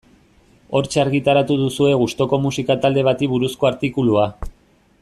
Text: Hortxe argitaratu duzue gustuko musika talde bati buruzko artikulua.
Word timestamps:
Hortxe 0.77 1.01
argitaratu 1.01 1.57
duzue 1.59 1.91
gustuko 2.03 2.39
musika 2.47 2.79
talde 2.87 3.05
bati 3.09 3.29
buruzko 3.35 3.71
artikulua. 3.71 4.25